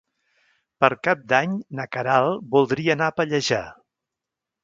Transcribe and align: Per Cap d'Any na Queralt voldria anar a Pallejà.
Per 0.83 0.87
Cap 1.07 1.19
d'Any 1.33 1.51
na 1.79 1.85
Queralt 1.97 2.49
voldria 2.57 2.97
anar 2.97 3.11
a 3.13 3.17
Pallejà. 3.19 3.61